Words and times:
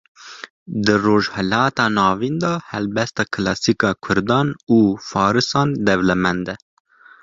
Di 0.83 0.93
rojhilata 1.05 1.85
navîn 1.97 2.35
de 2.43 2.53
helbesta 2.71 3.23
kilasîk 3.33 3.81
a 3.89 3.91
Kurdan 4.03 4.47
û 4.75 4.77
farisan 5.09 5.69
dewlemend 5.85 6.47
e 6.53 6.55